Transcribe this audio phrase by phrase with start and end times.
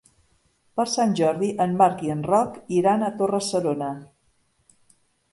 [0.79, 3.91] Per Sant Jordi en Marc i en Roc iran a Torre-serona.